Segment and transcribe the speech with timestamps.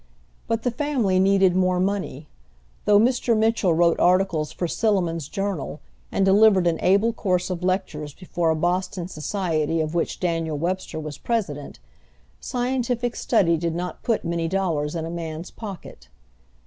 [0.47, 2.27] But the family needed more money.
[2.85, 3.37] Though Mr.
[3.37, 5.79] Mitchell wrote articles for Silliman's Journal,
[6.11, 10.99] and delivered an able course of lectures before a Boston society of which Daniel Webster
[10.99, 11.77] was president,
[12.39, 16.07] scientific study did not put many dollars in a man's pocket.